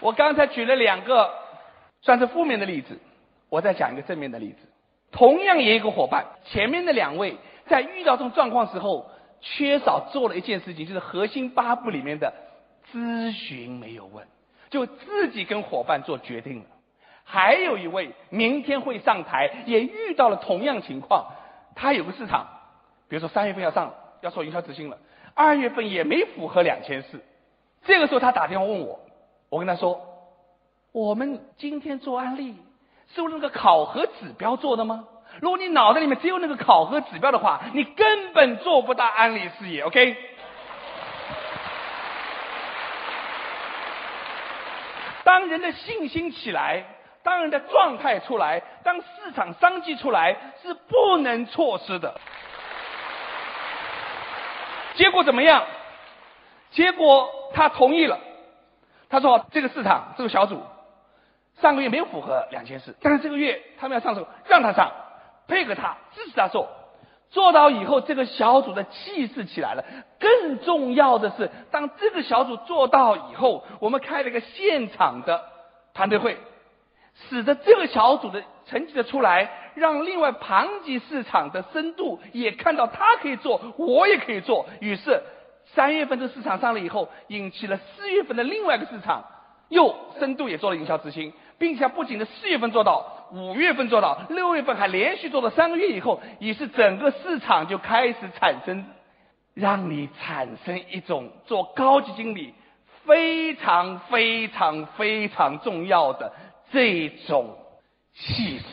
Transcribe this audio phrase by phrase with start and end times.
[0.00, 1.30] 我刚才举了两个
[2.02, 2.98] 算是负面的例子，
[3.48, 4.58] 我再讲一个正面的例子。
[5.12, 9.10] 同样也有一个伙伴，前面的两位在遇到这种状况时候，
[9.40, 12.32] 缺少做了一件事情，就是核心八步里面的
[12.92, 14.26] 咨询没有问，
[14.70, 16.64] 就自己跟伙伴做决定了。
[17.24, 21.26] 还有一位明天会上台，也遇到了同样情况，
[21.74, 22.46] 他有个市场，
[23.08, 24.98] 比如说三月份要上，要做营销执行了，
[25.34, 27.20] 二月份也没符合两千四，
[27.84, 29.00] 这个时候他打电话问我，
[29.50, 30.00] 我跟他说，
[30.92, 32.56] 我们今天做案例。
[33.12, 35.04] 是用那个考核指标做的吗？
[35.40, 39.82] 如果你脑袋里面只有那个考核指标的话，你根本做不到安利事业。
[39.82, 40.16] OK？
[45.24, 46.84] 当人的信心起来，
[47.24, 52.14] 当人的状态出来，当市场商机出来，是不能错失的。
[54.94, 55.64] 结果怎么样？
[56.70, 58.16] 结果他同意了。
[59.10, 60.62] 他说：“这个市场，这个小组。”
[61.60, 64.90] 上个月没有符合两千四，但是这个月他们要上手，让他上，
[65.46, 66.70] 配合他，支持他做，
[67.28, 69.84] 做到以后这个小组的气势起来了。
[70.18, 75.44] 更重要的是，当这个小组做到以后，我们开了一个现场的
[75.92, 76.38] 团队会，
[77.28, 84.66] 使得这个小组的成绩的出来，让另外庞级市场的深度也看到他可以做，我也可以做。
[84.80, 85.22] 于是
[85.74, 89.24] 三月份的市场上了以后，引起了四月份的另外一个市场，
[89.68, 91.32] 又深度也做了营销执行。
[91.58, 98.86] 并且不仅在四月份做到，五月份做到，六月份还连续做了三个月以后，也是整个市场就开始产生，
[99.52, 102.54] 让你产生一种做高级经理
[103.04, 106.32] 非常非常非常重要的
[106.72, 107.58] 这种
[108.14, 108.64] 气势。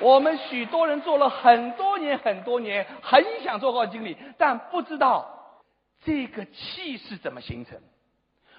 [0.00, 5.62] 我们许多人做了很多年很多年，很想做高级经理，但不知道
[6.04, 7.78] 这个气势怎么形成。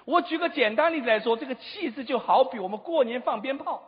[0.04, 3.82] 我举个简单例子来说，这个气势就好比我们过年放鞭炮，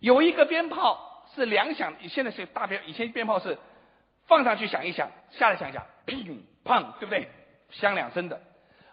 [0.00, 3.58] 有一个鞭炮是两响，现在是大鞭，以前鞭炮是
[4.26, 7.28] 放上去响一响，下来响一响， 乒乓，对不对？
[7.70, 8.40] 响两声的，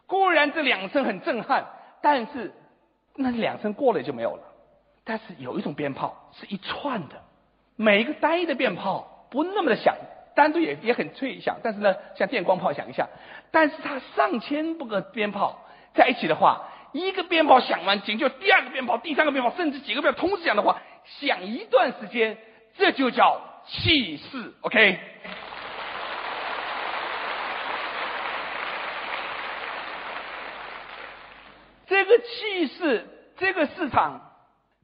[0.08, 1.66] 固然这两声很震撼，
[2.02, 2.54] 但是
[3.16, 4.44] 那两声过了就没有了。
[5.04, 7.22] 但是有一种鞭炮是一串的，
[7.82, 9.96] 每一个单一的鞭炮不那么的响，
[10.36, 13.08] 单独也也很脆响，但是呢，像电光炮响一下，
[13.52, 15.66] 但是它上千不个鞭炮。
[15.94, 20.82] 在一起的话，一个鞭炮响完，紧就第二个鞭炮、第三个鞭炮，甚至几个鞭炮同时响的话，
[21.22, 22.38] 响一段时间，
[22.78, 24.54] 这就叫气势。
[24.60, 25.00] OK，
[31.88, 33.08] 这个气势，
[33.38, 34.29] 这个市场，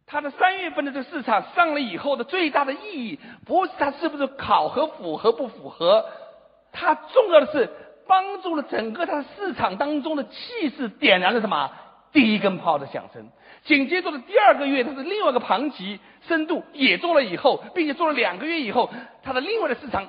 [0.07, 6.05] 它的三月份的这个市场上了以后的最大的意义，不是它是不是考核符合不符合，
[6.71, 7.69] 它重要的是。
[8.07, 11.71] 帮助了整个它的市场当中的气势，点燃了什么？
[12.11, 13.27] 第一根炮的响声。
[13.63, 18.91] 紧接着的第二个月，它的另外一个盘级深度也做了以后，并且做了两个月以后，
[19.23, 20.07] 它的另外的市场，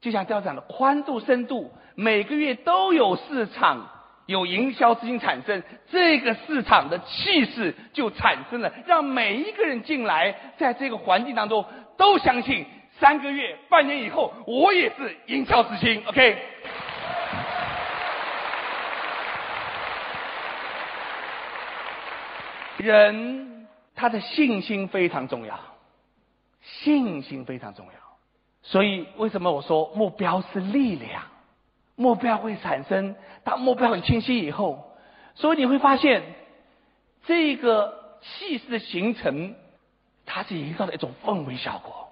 [0.00, 3.86] 就像调整的宽度、深度，每个月都有市场
[4.30, 5.60] 有营销资金产生，
[5.90, 12.64] 这个市场的气势就产生了，让每一个人进来，在这个环境当中都相信，
[13.00, 16.00] 三个月、半年以后，我也是营销之星。
[16.06, 16.38] OK。
[22.76, 25.58] 人他的信心非常重要，
[26.62, 27.92] 信心非常重要。
[28.62, 31.20] 所以为什么我说目标是力量？
[32.00, 34.96] 目标会产生，当目标很清晰以后，
[35.34, 36.22] 所以你会发现
[37.26, 39.54] 这个气势的形成，
[40.24, 42.08] 它是营造的一种氛围效果。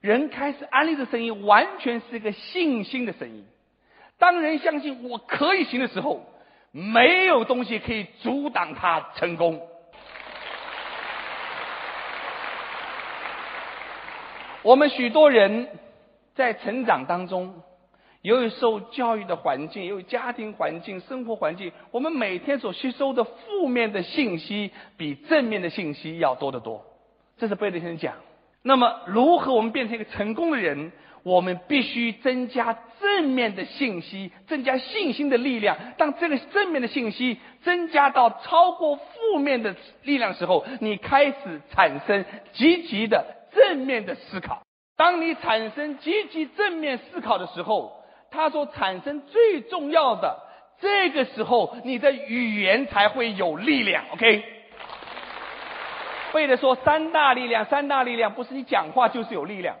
[0.00, 3.46] 人开始安利的声音，完全是一个信心的声音。
[4.16, 6.24] 当人相信我可以行的时候，
[6.70, 9.60] 没有东西可以阻挡他成功。
[14.62, 15.68] 我们许多人
[16.34, 17.62] 在成长当中，
[18.22, 26.84] 由于受教育的环境，由于家庭环境、生活环境，我们每天所吸收的负面的信息比正面的信息要多得多。
[27.38, 28.14] 这是贝德先生讲。
[28.62, 30.92] 那么，如何我们变成一个成功的人？
[31.22, 35.76] 我们必须增加正面的信息，增加信心的力量。
[35.98, 43.36] 当这个正面的信息增加到超过负面的力量时候，你开始产生积极的。
[43.52, 44.62] 正面的思考，
[44.96, 47.99] 当你产生积极正面思考的时候，
[48.30, 50.38] 它所产生最重要的，
[50.80, 54.04] 这个时候你的语言才会有力量。
[54.12, 54.44] OK，
[56.32, 59.76] 为了说三大力量，三大力量不是你讲话就是有力量，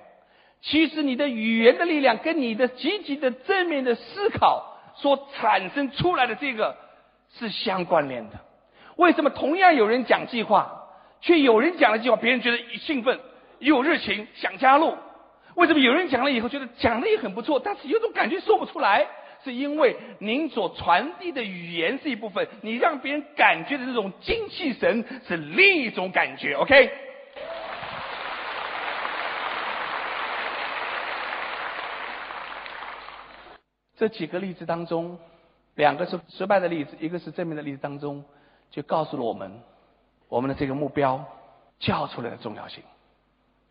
[0.62, 6.76] 其实你的语言的力量跟你的积极的正面的思考所产生出来的这个
[7.38, 8.40] 是相关联的。
[8.96, 10.88] 为什么同样有人讲计划，
[11.20, 13.18] 却有人讲了计划，别人觉得兴奋、
[13.60, 14.96] 有热情，想加入？
[15.56, 19.06] 为什么有人讲了以后觉得讲的也很不错，但是有种感觉说不出来？
[19.42, 26.52] 是因为您所传递的语言是一部分，你让别人感觉的这种精气神是另一种感觉。
[26.52, 26.90] OK？
[33.96, 35.18] 这几个例子当中，
[35.74, 38.22] 两个是失败的例子，一个是正面的例子当中，
[38.70, 39.62] 就告诉了我们
[40.28, 41.24] 我们的这个目标
[41.78, 42.84] 叫出来的重要性。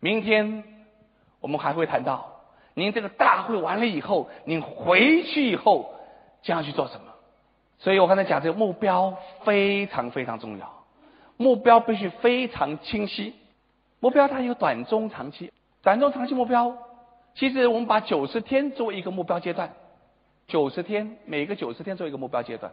[0.00, 0.64] 明天
[1.40, 2.40] 我们还会谈到。
[2.74, 5.94] 您这个大会完了以后，您回去以后
[6.42, 7.06] 将要去做什么？
[7.78, 10.84] 所以我刚才讲这个目标非常非常重要，
[11.36, 13.34] 目标必须非常清晰。
[13.98, 15.52] 目标它有短中长期，
[15.82, 16.76] 短中长期目标，
[17.34, 19.72] 其实我们把九十天作为一个目标阶段，
[20.46, 22.72] 九十天每个九十天作为一个目标阶段。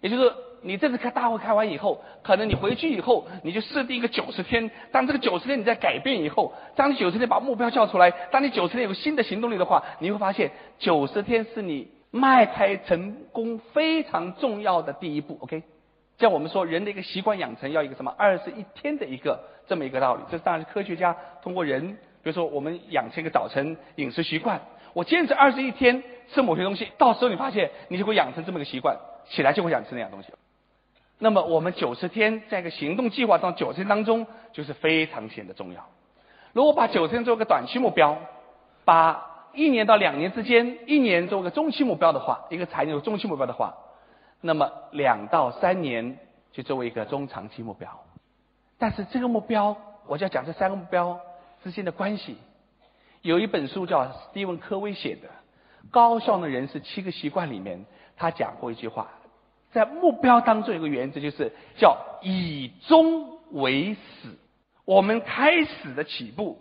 [0.00, 0.32] 也就是
[0.64, 4.70] 你这次开大会开完以后，可能你回去以后，你就设定一个九十天。
[4.90, 15.36] 当这个九十天你在改变以后，当你九十天把目标叫出来，当你九十天有新的行动力的话，你会发现九十天是你迈开成功非常重要的第一步。
[15.42, 15.62] OK，
[16.18, 19.38] 像我们说人的一个习惯养成要一个什么二十一天的一个
[19.68, 24.60] 这么一个道理，这当然是科学家通过人，比如说我们养成一个早晨饮食习惯，
[24.94, 26.02] 我坚持二十一天
[26.32, 28.96] 吃某些东西，到时候你发现你就会养成这么个习惯。
[29.26, 30.38] 起来就会想吃那样东西了。
[31.18, 35.86] 那么我们九十天在一个行动计划当九十天当中就是非常显得重要。
[36.52, 38.18] 如果把九十天做个短期目标，
[38.84, 43.74] 把一年到两年之间一年做个中期目标的话，一个财年中期目标的话，
[44.40, 46.18] 那么两到三年
[46.52, 47.88] 就作为一个中长期目标。
[48.78, 49.76] 但是这个目标，
[50.06, 51.20] 我就要讲这三个目标
[51.62, 52.36] 之间的关系。
[53.22, 55.28] 有一本书叫斯蒂文科威写的
[55.90, 57.86] 《高效的人是七个习惯》里面。
[58.16, 59.08] 他讲过一句话，
[59.74, 64.28] 在目标当中有个原则，就是叫以终为始。
[64.84, 66.60] 我们开始的起步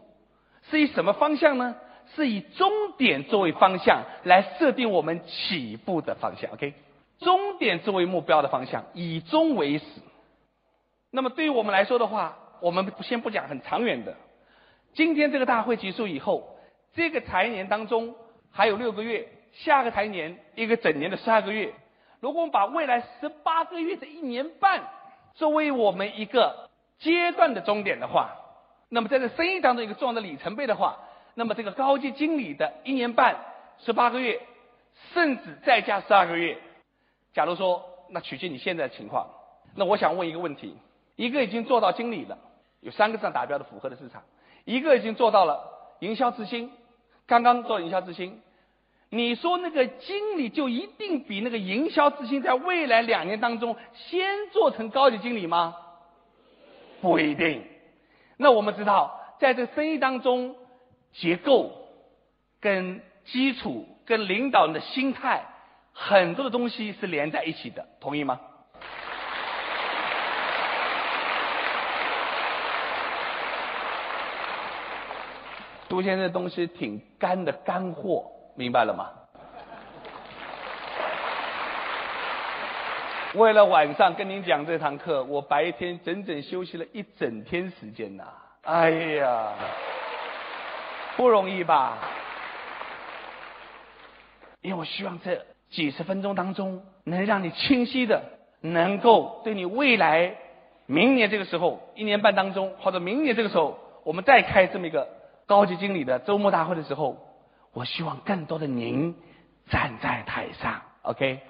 [0.71, 1.75] 是以什么方向呢？
[2.15, 6.51] 是以终点作为方向来设定我们起步的方向。
[6.53, 6.73] OK，
[7.19, 9.85] 终点作为目标的方向，以终为始。
[11.11, 14.15] 那么对于我们来说的话，我们先不讲很长远的。
[14.95, 16.57] 今天这个大会结束以后，
[16.95, 18.15] 这个财年当中
[18.49, 19.27] 还有六个月。
[19.53, 21.71] 下个财年一个整年的十二个月，
[22.23, 24.81] 如果我们把未来十八个月的一年半
[25.33, 28.31] 作为我们一个阶段的终点的话，
[28.87, 30.97] 那么在这生意当中一个重要的里程碑的话，
[31.33, 33.35] 那么这个高级经理的一年半
[33.79, 34.41] 十八个月，
[35.13, 36.57] 甚至再加十二个月，
[37.33, 39.27] 假如说那取决你现在的情况，
[39.75, 40.77] 那我想问一个问题：
[41.17, 42.37] 一个已经做到经理了，
[42.79, 44.21] 有三个上达标的符合的市场；
[44.63, 45.61] 一个已经做到了
[45.99, 46.71] 营销之星，
[47.27, 48.41] 刚刚做营销之星。
[49.15, 55.75] 你说那个经理就一定比那个营销之星在未来两年当中先做成高级经理吗？
[56.99, 57.63] 不一定。
[58.37, 60.55] 那我们知道，在这生意当中，
[61.11, 61.71] 结构、
[62.59, 65.45] 跟基础、跟领导人的心态，
[65.93, 68.39] 很多的东西是连在一起的，同意吗？
[75.87, 78.31] 杜先生的东西挺干的干货。
[78.55, 79.09] 明白了吗？
[83.33, 88.25] 为了晚上跟您讲这堂课，我白天整整休息了一整天时间呐！
[88.61, 89.53] 哎呀，
[91.17, 91.97] 不容易吧？
[94.61, 98.21] 因为我希望这几十分钟当中，能让你清晰的，
[98.61, 100.35] 能够对你未来
[100.85, 105.07] 明年这个时候一年半当中，或者明年这个时候，我们再开这么一个
[105.47, 107.17] 高级经理的周末大会的时候。
[107.73, 109.15] 我希望更多的您
[109.67, 111.41] 站在台上，OK。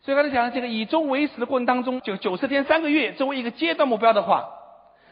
[0.00, 4.48] 所以刚才讲的这个以终为始的过程当中，就九十天三个月作为一个阶段目标的话，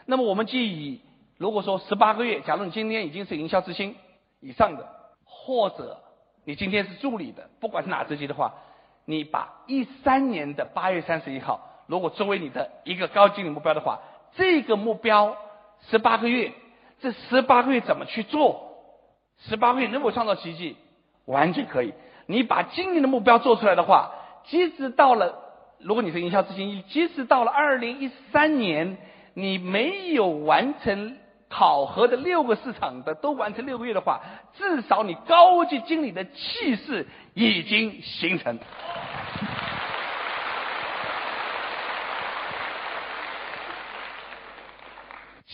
[0.07, 1.01] 那么我们就以
[1.37, 3.95] 如果说十八个月，假如你今天已经是营销之星
[4.39, 4.89] 以上的，
[5.23, 6.01] 或者
[6.43, 8.55] 你今天是助理的，不管是哪职级的话，
[9.05, 11.67] 你把一三年的八月三十一号。
[11.91, 13.99] 如果作为你的一个高经理目标的话，
[14.37, 15.35] 这个目标
[15.89, 16.53] 十八个月，
[17.01, 18.77] 这十八个月怎么去做？
[19.39, 20.77] 十八个月能否创造奇迹？
[21.25, 21.93] 完全可以。
[22.27, 24.09] 你把今年的目标做出来的话，
[24.45, 25.35] 即使到了，
[25.79, 28.97] 如果你是营销执行，即使到了二零一三年，
[29.33, 31.17] 你没有完成
[31.49, 34.21] 考核的六个市场的都完成六个月的话，
[34.53, 38.57] 至少你高级经理的气势已经形成。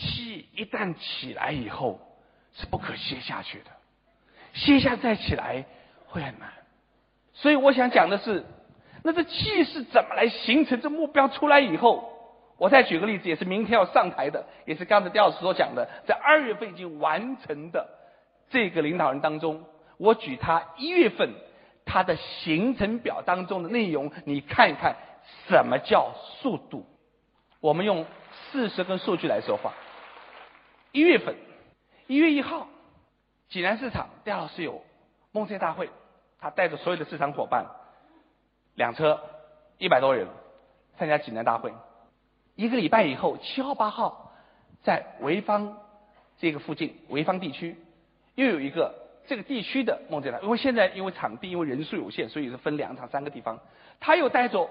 [0.00, 2.00] 气一旦起来以后，
[2.52, 3.66] 是不可歇下去的。
[4.54, 5.64] 歇下再起来
[6.06, 6.52] 会很难。
[7.32, 8.44] 所以我想讲的是，
[9.04, 10.80] 那这气势怎么来形成？
[10.80, 12.12] 这目标出来以后，
[12.56, 17.88] 我再举个例子，也是明天要上台的，也是刚才刁老师所讲的，在二月份已经完成的
[18.50, 19.64] 这个领导人当中，
[19.96, 21.30] 我举他一月份
[21.84, 24.96] 他的行程表当中的内容，你看一看
[25.46, 26.84] 什么叫速度。
[27.60, 28.04] 我们用
[28.50, 29.72] 事实跟数据来说话。
[30.92, 31.34] 一月份，
[32.06, 32.66] 一月一号，
[33.48, 34.82] 济南市场刁老师有
[35.32, 35.90] 梦界大会。
[36.40, 37.66] 他带着所有的市场伙伴，
[38.76, 39.20] 两车
[39.76, 40.28] 一百多人
[40.96, 41.72] 参加济南大会。
[42.54, 44.32] 一个礼拜以后，七号八号
[44.82, 45.76] 在潍坊
[46.38, 47.76] 这个附近潍坊地区
[48.36, 48.94] 又有一个
[49.26, 53.58] 这个地区的梦见大会因为现在因为场地因为人数有限，所以是分两场三个地方。
[54.00, 54.70] 他又带着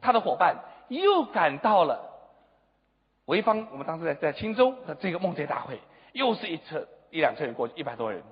[0.00, 0.56] 他的伙伴
[0.88, 2.15] 又赶到了
[3.26, 5.80] 潍坊，我们当时在在青州的这个梦见大会，
[6.12, 8.22] 又是一车一辆车人过去一百多人。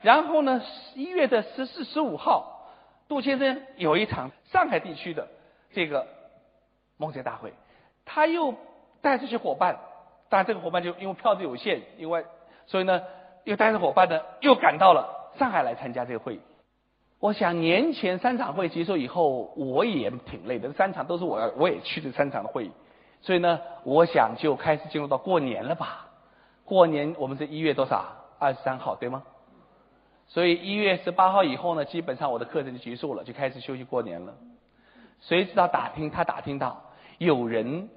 [0.00, 0.60] 然后呢，
[0.94, 2.66] 一月的十四、十五号，
[3.06, 5.28] 杜先生有一场上海地区的
[5.72, 6.06] 这个
[6.96, 7.52] 梦想大会，
[8.04, 8.54] 他又
[9.00, 9.78] 带这些伙伴，
[10.28, 12.24] 当然这个伙伴就因为票子有限，因为
[12.66, 13.02] 所以呢，
[13.44, 16.40] 又带着伙伴呢，又赶到了上海来参加这个会议。
[17.20, 22.72] 我想年前三场会结束以后，我也挺累的，三场都是我要，我也去这三场的会议，
[23.22, 26.06] 所以呢，我想就开始进入到过年了吧？
[26.64, 28.04] 过年我们是一月多少？
[28.38, 29.22] 二十三号对吗？
[30.28, 34.32] 所以一月十八号以后呢，基本上我的课程就结束了，就开始休息过年了。
[35.20, 36.82] 谁知道打听他打听到
[37.18, 37.90] 有人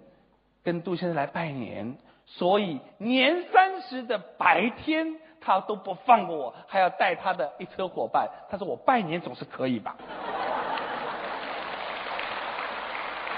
[0.64, 8.28] 跟杜先生来拜年，所以年三十的白天他都不放过我，还要带他的一车伙伴。
[8.50, 9.96] 他说我拜年总是可以吧？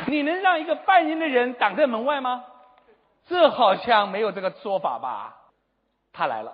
[0.07, 2.43] 你能让一个拜年的人挡在门外吗？
[3.27, 5.35] 这好像没有这个说法吧？
[6.13, 6.53] 他来了，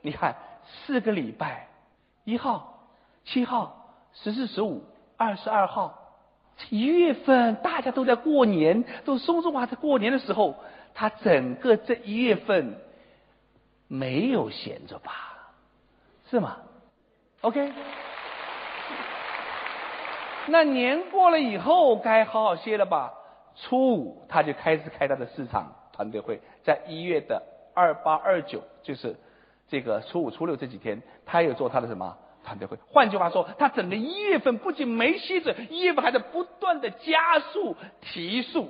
[0.00, 0.36] 你看。
[0.66, 1.68] 四个礼拜，
[2.24, 2.88] 一号、
[3.26, 4.82] 七号、十四、十五、
[5.18, 5.92] 二十二号，
[6.70, 10.56] 一月份大家都在过年，都松松华在过年的时候，
[10.94, 12.80] 他整个这一月份
[13.88, 15.12] 没有闲着吧？
[16.30, 16.56] 是吗
[17.42, 17.70] ？OK，
[20.48, 23.12] 那年过了以后该好好歇了吧？
[23.56, 27.42] 初五他就开始开他的市场团队会，在一月的
[27.74, 29.16] 二八二九就是。
[29.66, 32.76] 这个初五、初六这几天，他有做他的什么团队会？
[32.86, 38.68] 换句话说，他整个一月份不仅没歇着，一月份还在不断的加速提速。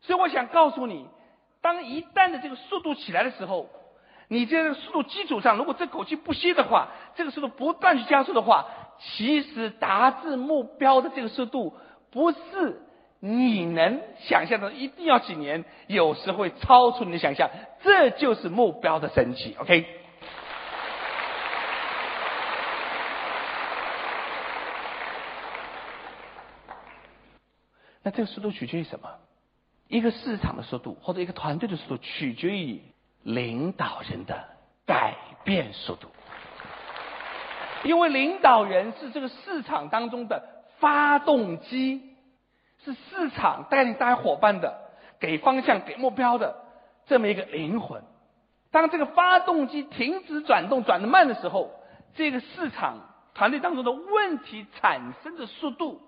[0.00, 1.08] 所以我想告诉你，
[1.60, 3.68] 当一旦的这个速度起来的时候，
[4.32, 8.64] 你在这个速度基础上，如果这口气不歇的话，这个速度不断去加速的话，
[9.00, 11.74] 其实达至目标的这个速度，
[12.12, 12.38] 不是
[13.18, 17.50] 你能想象的，一定要几年，有时会超出你的想象。
[17.82, 19.56] 这就是目标的神奇。
[19.58, 19.84] OK。
[28.04, 29.10] 那这个速度取决于什么？
[29.88, 32.80] 一个市场的速度，或者一个团队的速度，取决于
[33.22, 34.44] 领导人的
[34.86, 36.08] 改变速度。
[37.82, 40.42] 因为领导人是这个市场当中的
[40.78, 42.14] 发动机，
[42.84, 44.78] 是市场带领大家伙伴的、
[45.18, 46.56] 给方向、给目标的
[47.06, 48.02] 这么一个灵魂。
[48.70, 51.70] 当这个发动机停止转动、转的慢的时候，
[52.14, 52.98] 这个市场
[53.34, 56.00] 团队当中的问题产生的速度。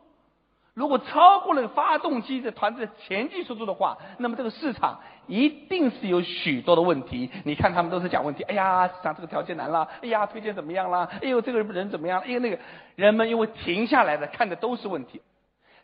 [0.75, 7.31] 如果超过了发动机的团队的前进速度的话，那么这个市场一定是有许多的问题。
[7.45, 11.05] 你看他们都是讲问题，哎呀，市场这个条件难了，哎呀，推荐怎么样了？
[11.21, 12.21] 哎呦，这个人怎么样？
[12.21, 12.59] 哎呦，那个
[12.97, 15.21] 人们因为停下来的看的都是问题。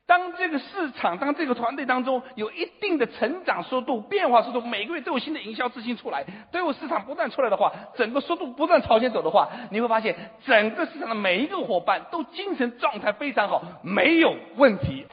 [0.09, 15.05] 当这个市场，当这个团队当中有一定的成长速度、变化速度，每个月都有新的营销资金出来，都有市场不断出来的话，整个速度不断朝前走的话，你会发现整个市场的每一个伙伴都精神状态非常好，没有问题。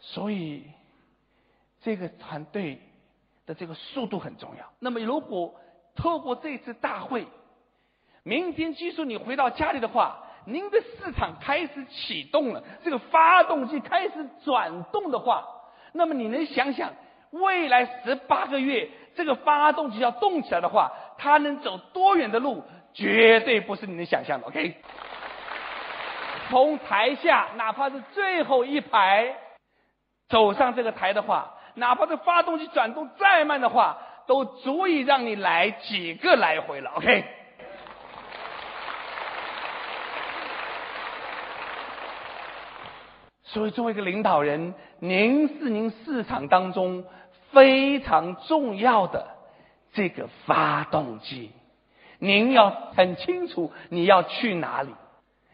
[0.00, 0.64] 所以，
[1.82, 2.80] 这个团队
[3.44, 4.64] 的这个速度很重要。
[4.78, 5.54] 那么，如果
[5.94, 7.26] 透过这次大会，
[8.28, 15.42] 明天，即使你回到家里的话，您的市场开始启动了，这个发动机开始转动的话，
[15.94, 16.92] 那么你能想想，
[17.30, 22.62] 未来十八个月，这个发动机要动起来的话，它能走多远的路？
[22.92, 24.46] 绝对不是你能想象的。
[24.48, 24.76] OK，
[26.50, 29.34] 从台下，哪怕是最后一排
[30.28, 36.90] 走上这个台的话，哪怕这发动机转动再慢的话，都足以让你来几个来回了。
[36.96, 37.37] OK。
[43.48, 47.04] 所以，作为一个领导人，您是您市场当中
[47.50, 49.26] 非常重要的
[49.94, 51.50] 这个发动机。
[52.18, 54.94] 您要很清楚你要去哪里，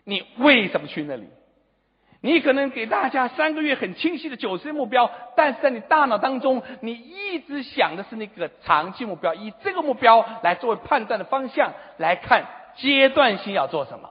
[0.03, 1.29] 你为什么去那里？
[2.21, 12.45] 你可能给大家三个月很清晰的九十目标，但是在你大脑当中，你一直想的是那个长期目标，以这个目标来作为判断的方向来看
[12.77, 14.11] 阶段性要做什么。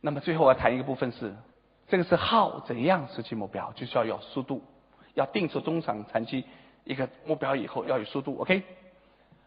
[0.00, 1.34] 那么最后我要谈一个部分是，
[1.88, 4.62] 这个是耗怎样实现目标，就需要有速度，
[5.14, 6.44] 要定出中长长期
[6.84, 8.62] 一个目标以后要有速度，OK，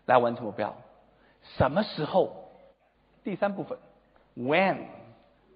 [0.06, 0.76] 来完成目标。
[1.58, 2.50] 什么时候？
[3.24, 3.78] 第三部分
[4.38, 4.86] ，when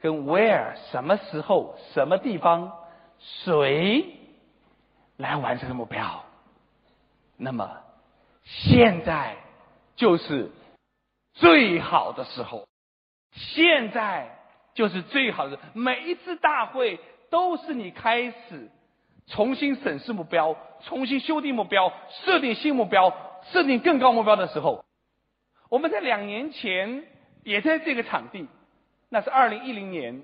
[0.02, 2.74] 跟 where 什么时候、什么地方、
[3.20, 4.18] 谁
[5.16, 6.24] 来完成目标？
[7.38, 7.82] 那么
[8.44, 9.38] 现在
[9.96, 10.52] 就是
[11.34, 12.68] 最好的时候，
[13.32, 14.38] 现在
[14.74, 15.60] 就是最好的。
[15.74, 17.00] 每一次大会
[17.30, 18.70] 都是你开始
[19.27, 23.13] 重新审视目标、重新修订目标、设定新目标、
[23.51, 24.84] 设定更高目标的时候。
[25.70, 27.03] 我们在两年前
[27.44, 28.48] 也在这个场地，
[29.10, 30.22] 那是二零一零年。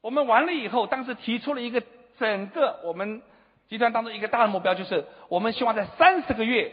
[0.00, 1.82] 我们完了以后，当时提出了一个
[2.18, 3.22] 整个我们
[3.68, 6.72] 集团当中一个大的目标，就是我们希望在三十个月，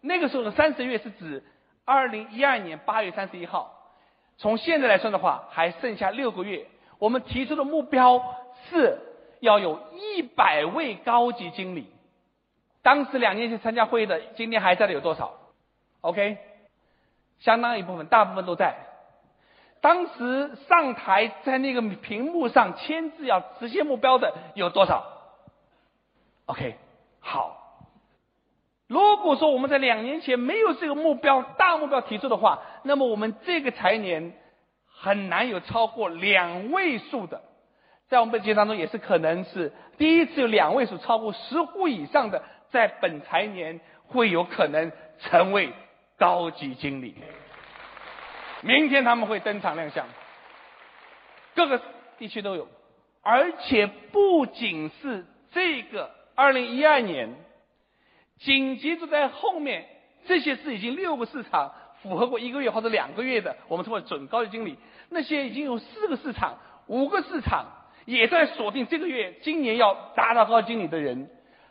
[0.00, 1.44] 那个时候的三十个月是指
[1.84, 3.79] 二零一二年八月三十一号。
[4.40, 6.66] 从现在来算的话，还剩下六个月。
[6.98, 8.36] 我们提出的目标
[8.70, 8.98] 是
[9.40, 11.86] 要有一百位高级经理。
[12.82, 15.34] 当时两年前参加会议的，今天还在的有多少
[16.00, 16.38] ？OK。
[17.40, 18.74] 相当一部分，大部分都在。
[19.82, 25.04] 当时上台在那个屏幕上签字要实现目标的有多少
[26.46, 26.76] ？OK，
[28.90, 34.32] 如果说我们在两年前没有这个目标大目标提出的话，那么我们这个财年
[34.92, 37.40] 很难有超过两位数的。
[38.08, 43.78] 在我们本节当中也是可能是第一次有两位数超过十户以上的，在本财年
[44.08, 45.72] 会有可能成为。
[46.18, 47.14] 高级经理，
[48.60, 50.06] 明天他们会登场亮相，
[51.54, 51.80] 各个
[52.18, 52.68] 地区都有，
[53.22, 57.34] 而且不仅是这个二零一二年，
[58.40, 59.86] 紧接着在后面，
[60.26, 61.72] 这些是已经六个市场
[62.02, 64.76] 符合过一个月或者两个月的，我们称为准高级经理，
[65.10, 67.66] 那些已经有四个市场、五个市场
[68.06, 71.28] 也在锁定这个月今年要达到高级经理的人，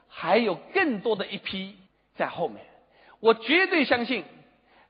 [0.07, 1.75] 还有更多的一批
[2.15, 2.63] 在后面，
[3.19, 4.23] 我绝对相信。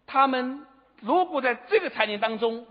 [0.06, 0.66] 他们
[1.02, 2.66] 如果在这个财年当中，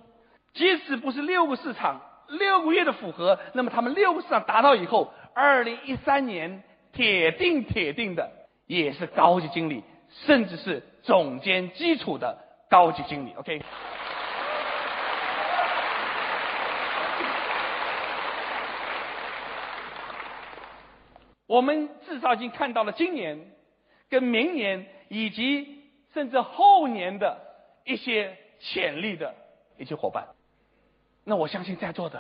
[0.53, 8.31] 即使不是六个市场六个月的符合，那么他们六个市场达到以后，二零一三年铁定铁定的
[8.69, 9.83] 也是高级经理，
[10.25, 12.39] 甚至是总监基础的
[12.71, 13.33] 高级经理。
[13.35, 13.61] OK，
[21.49, 23.51] 我们至少已经看到了今年
[24.09, 25.77] 跟明年以及。
[26.15, 27.39] 甚至后年的
[27.85, 29.35] 一些潜力的
[29.77, 30.27] 一些伙伴，
[31.23, 32.19] 那我相信在座的，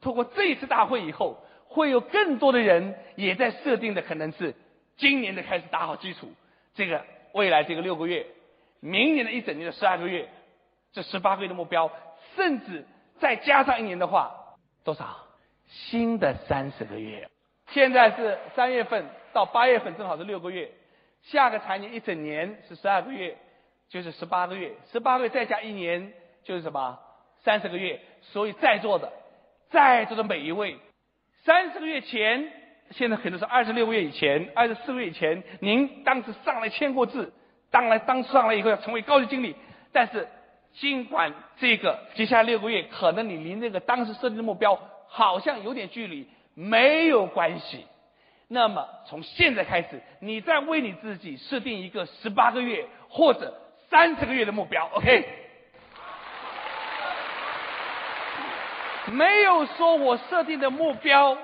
[0.00, 4.54] 通过这一次大会以后，会有更多的人也在设定的可能是
[4.96, 6.32] 今年的开始打好基础，
[6.74, 8.26] 这个未来这个六个月，
[8.80, 10.28] 明年的一整年的十二个月，
[10.92, 11.90] 这十八个月的目标，
[12.36, 12.84] 甚至
[13.18, 14.34] 再加上一年的话，
[14.84, 15.16] 多少？
[15.66, 17.28] 新的三十个月。
[17.68, 20.70] 现在是三月份到八月份，正好是六个月。
[21.22, 23.36] 下个财年一整年是十二个月，
[23.88, 26.12] 就是十八个月，十八个月再加一年
[26.44, 26.98] 就是什么？
[27.42, 28.00] 三十个月。
[28.20, 29.12] 所以在座的，
[29.70, 30.78] 在座的每一位，
[31.44, 32.52] 三十个月前，
[32.90, 37.32] 现在可能是二十六个月以前，二十四个月以前，您当时上来签过字，
[37.70, 39.56] 当然当上来以后要成为高级经理，
[39.92, 40.28] 但是
[40.74, 47.84] 尽管这个接下来六个月可能你离那个当时设定的目标好像有点距离，没有关系。
[48.46, 53.54] 那么从现在开始，你再为你自己设定一个十八个月或者
[53.90, 55.28] 三十个月的目标，OK？
[59.12, 61.36] 没有说我设定的目标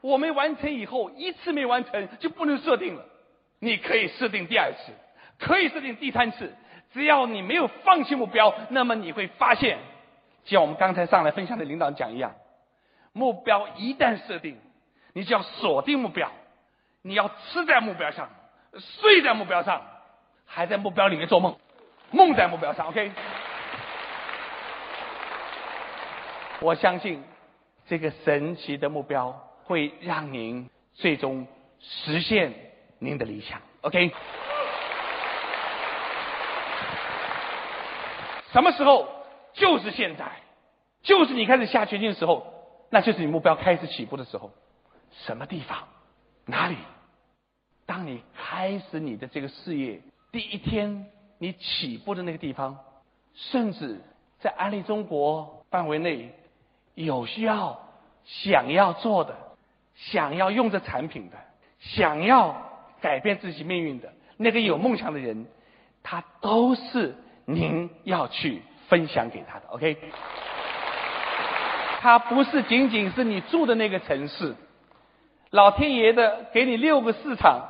[0.00, 3.04] 我没完成以后一次没完成就不能设定了。
[3.58, 4.92] 你可以设定第二次，
[5.38, 6.54] 可以设定第三次，
[6.92, 9.78] 只要你没有放弃目标，那么你会发现，
[10.44, 12.34] 就像我们刚才上来分享的领导讲一样，
[13.12, 14.56] 目标一旦设定，
[15.12, 16.30] 你就要锁定目标。
[17.02, 18.30] 你要吃在目标上，
[18.78, 19.82] 睡在目标上，
[20.46, 21.58] 还在目标里面做梦，
[22.10, 22.88] 梦在目标上。
[22.88, 23.10] OK，
[26.60, 27.22] 我相信
[27.86, 31.46] 这个神奇的目标会让您最终
[31.78, 32.52] 实现
[32.98, 33.62] 您的理想。
[33.82, 34.12] OK，
[38.52, 39.06] 什么时候？
[39.52, 40.28] 就是现在，
[41.02, 42.52] 就是你开始下决心的时候，
[42.88, 44.50] 那就是你目标开始起步的时候。
[45.24, 45.86] 什么地方？
[46.46, 46.76] 哪里？
[47.86, 50.02] 当你开始你的这个事业
[50.32, 51.06] 第一天，
[51.38, 52.76] 你起步的那个地方，
[53.34, 54.00] 甚至
[54.40, 56.34] 在安利中国范围内，
[56.94, 57.88] 有需要、
[58.24, 59.36] 想要做的、
[60.06, 61.36] 想要用这产品的、
[61.78, 62.56] 想要
[63.00, 65.46] 改变自己命运的那个有梦想的人，
[66.02, 69.66] 他都是您要去分享给他的。
[69.68, 69.96] OK，
[72.00, 74.54] 他不是仅仅是你住的那个城市，
[75.50, 77.60] 老天爷的给你六个市场。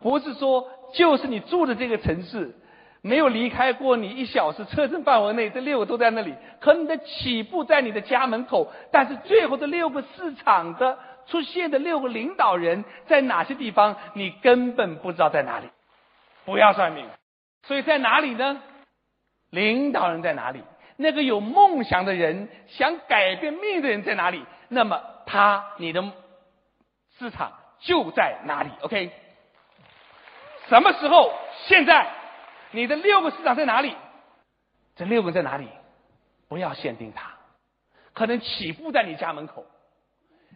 [0.00, 2.54] 不是说就是你住的这个城市，
[3.00, 6.34] 没有离开过你一小时车程范围内，这六个都在那里。
[6.60, 10.98] 可你的起步在你的家门口，但是最后这六个市场的
[11.28, 15.68] 出现的六个领导人在哪些地方，你根本不知道在哪里。
[16.44, 17.06] 不要算命，
[17.64, 18.62] 所以在哪里呢？
[19.50, 20.62] 领导人在哪里？
[20.96, 24.44] 那个有梦想的人，想改变命运的人在哪里？
[24.68, 26.02] 那么他你的
[27.18, 29.12] 市场就在哪里？OK。
[30.68, 31.32] 什么时候？
[31.66, 32.10] 现在，
[32.72, 33.94] 你的六个市场在哪里？
[34.96, 35.68] 这六个在哪里？
[36.48, 37.30] 不要限定他，
[38.14, 39.66] 可能起步在你家门口，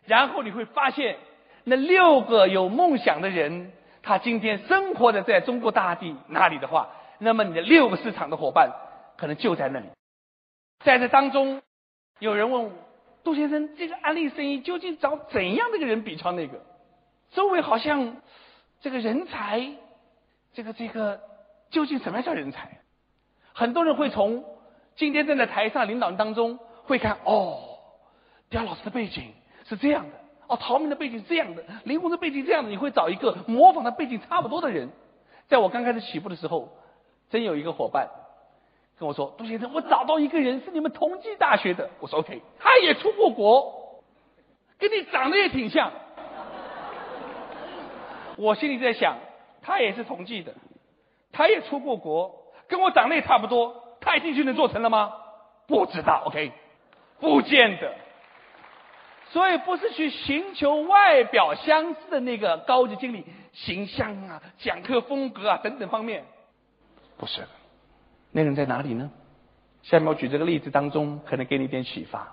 [0.07, 1.17] 然后你会发现，
[1.65, 8.71] 那六个有梦想的人，他今天生活的在中国大地哪里的话，那么你的六个市场的伙伴
[9.17, 9.87] 可能就在那里。
[10.85, 11.63] 在这当中，
[12.19, 12.71] 有人问
[13.23, 16.61] 杜先生，这个安利生意究竟找怎样的一个人比超那个？
[17.31, 18.17] 周围好像
[18.81, 19.75] 这个人才。
[20.55, 21.19] 这个这个
[21.71, 22.81] 究竟什么叫人才？
[23.55, 24.45] 很多人会从
[24.97, 27.59] 今天站在台上领导人当中会看哦，
[28.51, 29.33] 刁老师的背景
[29.77, 30.17] 是这样的，
[30.49, 34.91] 哦，陶明的背景是这样的，林红的背景是这样的，你会找一个模仿的背景差不多的人。
[35.49, 36.69] 在我刚开始起步的时候，
[37.31, 38.09] 真有一个伙伴
[38.99, 44.03] 跟我说：“杜先生，我找到一个人是你们同济大学的。”我说：“OK。”他也出过国，
[44.79, 45.91] 跟你长得也挺像。
[48.37, 49.17] 我心里在想。
[49.65, 50.53] 他也是同济的，
[51.31, 52.35] 他也出过国，
[52.67, 53.81] 跟我长得也差不多。
[54.01, 55.13] 他一定就能做成了吗？
[55.69, 56.51] 不知道，OK，
[57.21, 57.95] 不见得。
[59.33, 66.25] 所以不是去寻求外表相似的那个高级经理形象啊、讲课风格啊等等方面，
[67.17, 67.43] 不是。
[68.31, 69.11] 那人在哪里呢？
[69.83, 72.29] 下面我举这个例子当中，可能给你一点启发。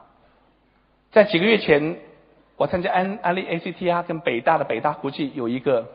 [1.11, 1.97] 在几个月前，
[2.57, 5.87] 我参加安安利 ACTR，跟北大的北大国际有一个。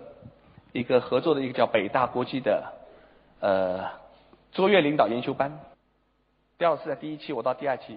[0.74, 2.72] 一个合作的一个叫北大国际的
[3.38, 3.88] 呃
[4.50, 5.60] 卓越领导研修班，
[6.58, 7.96] 第二次在第一期，我到第二期，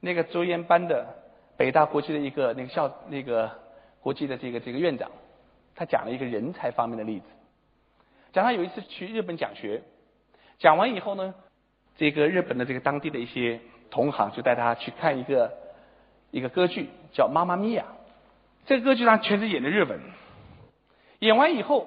[0.00, 1.06] 那个卓研班的
[1.56, 3.50] 北大国际的一个那个校那个
[4.00, 5.10] 国际的这个这个院长，
[5.74, 7.26] 他讲了一个人才方面的例子，
[8.32, 9.82] 讲他有一次去日本讲学，
[10.58, 11.34] 讲完以后呢，
[11.96, 13.60] 这个日本的这个当地的一些
[13.90, 15.52] 同行就带他去看一个
[16.30, 17.84] 一个歌剧叫《妈妈咪呀》，
[18.66, 20.00] 这个歌剧上全是演的日文。
[21.18, 21.86] 演完以后，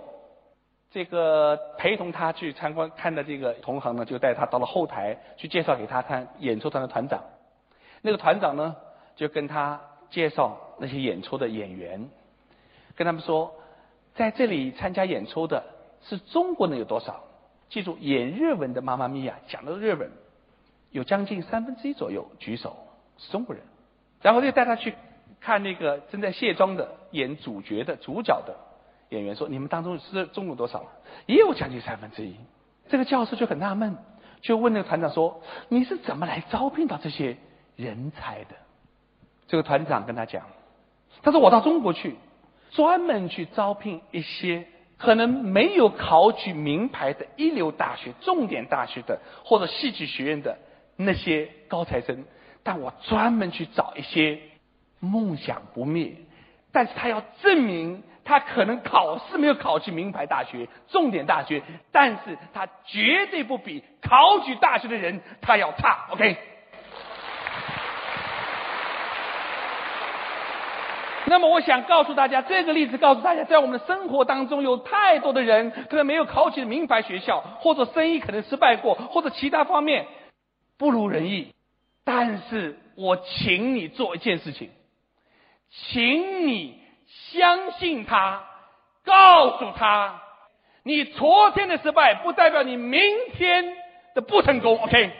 [0.91, 7.21] 这个陪同他去参观看的这个同行呢，就带他到了后台去介绍给他看演出团的团长。
[8.01, 8.75] 那个团长呢，
[9.15, 12.09] 就跟他介绍那些演出的演员，
[12.95, 13.53] 跟他们说，
[14.13, 15.63] 在这里参加演出的
[16.03, 17.23] 是中国人有多少？
[17.69, 20.11] 记住，演日文的妈妈咪呀，讲的日文，
[20.91, 22.77] 有将近三分之一左右举手
[23.17, 23.63] 是中国人。
[24.21, 24.93] 然后就带他去
[25.39, 28.55] 看那个正在卸妆的演主角的主角的。
[29.09, 30.83] 演员说：“你们当中是中国多少？
[31.27, 32.35] 也有将近三分之一。”
[32.89, 33.95] 这个教授就很纳闷，
[34.41, 37.37] 就问那个团长说：“你是怎么来招聘到这些
[37.75, 38.55] 人才的？”
[39.47, 40.43] 这个团长跟他讲
[41.23, 42.15] ：“他说我到中国去，
[42.71, 44.65] 专门去招聘一些
[44.97, 50.57] 可能没有考取名牌的一流大学、重点大学的或者戏剧学院的
[50.97, 52.25] 那些高材生，
[52.63, 54.39] 但我专门去找一些
[54.99, 56.15] 梦想不灭，
[56.71, 66.07] 但是他要证明。”他可能考试没有考取名牌大学、重点大学，但是他绝对不比考取大学的人他要差。
[66.09, 66.35] OK。
[71.27, 80.05] 那么我想告诉大家，这个例子告诉大家，在我们的生活当中，有太多的人可能没有考取名牌学校，或者生意可能失败过，或者其他方面
[80.77, 81.53] 不如人意。
[82.03, 84.69] 但是我请你做一件事情，
[85.69, 86.83] 请你。
[87.31, 88.43] 相信他，
[89.05, 90.21] 告诉他，
[90.81, 92.99] 你昨天的失败不代表你明
[93.35, 93.63] 天
[94.15, 94.81] 的不成功。
[94.81, 95.11] OK，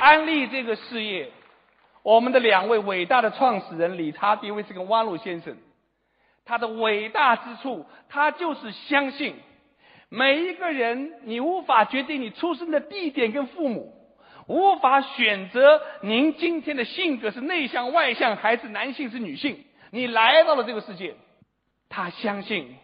[0.00, 1.30] 安利这个事业，
[2.06, 5.56] 我们的两位伟大的创始人理查·迪维斯跟汪路先生，
[6.44, 9.34] 他的伟大之处，他就是相信
[10.08, 13.92] 每一个人，你无法决定你出生的地点跟父母。
[14.46, 21.16] 无法选择您今天的性格是内向外向还是男性是女性，你来到了这个世界，
[21.88, 22.76] 他相信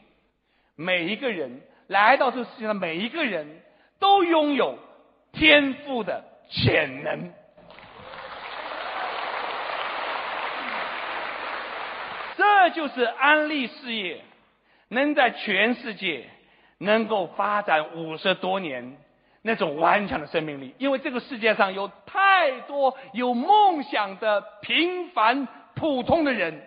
[0.74, 3.62] 每一个人来到这世界上，每一个人
[4.00, 4.76] 都拥有
[5.30, 7.32] 天赋的潜能。
[12.42, 14.20] 这就是安利事业
[14.88, 16.28] 能在全世界
[16.78, 18.96] 能够发展五十多年
[19.42, 26.60] 那种顽强的生命力，因为这个世界上有太多有梦想的平凡普通的人。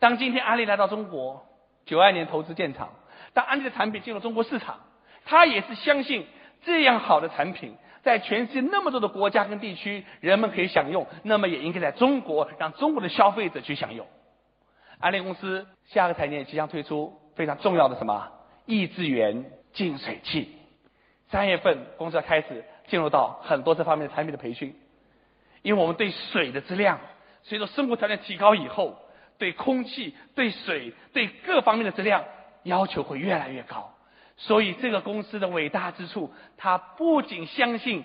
[0.00, 1.46] 当今天安利来到中国，
[1.86, 2.90] 九二年投资建厂，
[3.32, 4.80] 当安利的产品进入中国市场，
[5.24, 6.26] 他也是相信
[6.62, 7.74] 这样好的产品。
[8.04, 14.06] 在全世界那么多的国家跟地区，人们可以享用，那么也应该在中国让中国的消费者去享用。
[15.00, 18.30] 安利公司下个财年即将推出非常重要的什么
[18.66, 20.54] 益智源净水器。
[21.30, 24.76] 三月份公司要开始进入到很多这方面的产品的培训，
[25.62, 27.00] 因为我们对水的质量，
[27.42, 28.98] 随着生活条件提高以后，
[29.38, 32.22] 对空气、对水、对各方面的质量
[32.64, 33.93] 要求会越来越高。
[34.36, 38.04] 所以，这个公司的伟大之处，它不仅相信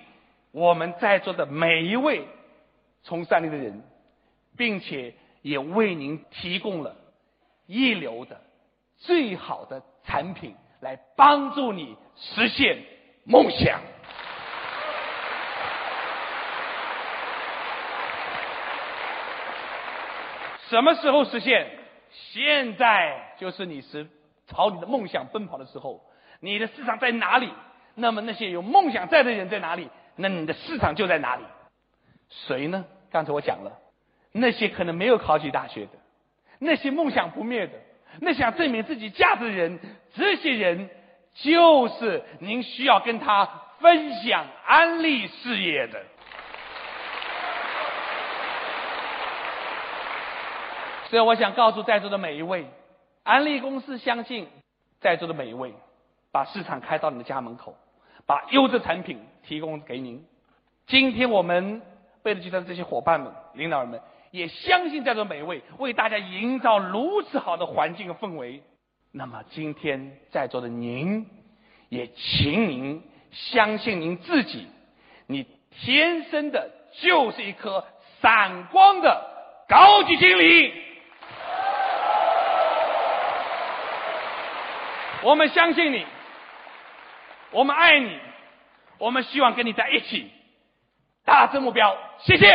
[0.51, 2.27] 我们在座的每一位
[3.01, 3.83] 从善利的人，
[4.55, 6.95] 并且也为您提供了
[7.65, 8.39] 一流的、
[8.97, 12.77] 最好的产品，来帮助你实现
[13.23, 13.81] 梦想。
[20.69, 21.67] 什么时候实现？
[22.11, 24.07] 现在就是你是
[24.45, 26.05] 朝你的梦想奔跑的时候。
[26.39, 27.51] 你的市场在哪里？
[27.95, 29.89] 那么那些有梦想在的人在哪里？
[30.15, 31.43] 那你的市场就在哪里？
[32.29, 32.85] 谁呢？
[33.11, 33.79] 刚才我讲了，
[34.31, 35.91] 那些可能没有考取大学的，
[36.59, 37.73] 那些梦想不灭的，
[38.21, 39.79] 那想证明自己价值的人，
[40.13, 40.89] 这些人
[41.33, 43.45] 就是您需要跟他
[43.79, 46.01] 分享安利事业的。
[51.09, 52.67] 所以我想告诉在座的每一位，
[53.23, 54.47] 安利公司相信
[55.01, 55.73] 在座的每一位。
[56.31, 57.75] 把市场开到你的家门口，
[58.25, 60.23] 把优质产品提供给您。
[60.85, 61.81] 今天我们
[62.21, 63.99] 贝乐集团的这些伙伴们、领导人们，
[64.31, 68.61] 也相信在座每一位为大家营造如此好的环境和氛围。
[69.11, 71.25] 那么今天在座的您，
[71.89, 74.67] 也请您相信您自己，
[75.25, 76.69] 你天生的
[77.01, 77.83] 就是一颗
[78.21, 79.25] 闪光的
[79.67, 80.73] 高级经理。
[85.23, 86.05] 我们相信你。
[87.51, 88.11] 我们爱你，
[88.99, 90.29] 我们希望跟你在一起，
[91.25, 91.97] 达成目标。
[92.23, 92.45] 谢谢。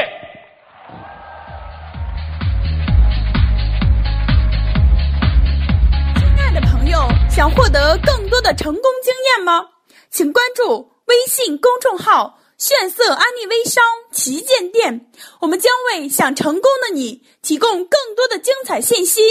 [6.14, 9.68] 亲爱的朋友，想获得更多的成功经验吗？
[10.11, 15.11] 请关注微信公众号“炫色安利微商旗舰店”，
[15.42, 19.22] 我们将为想成功的你提供更多的精彩信息。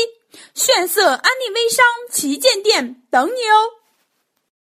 [0.54, 3.83] 炫色安利微商旗舰店等你哦。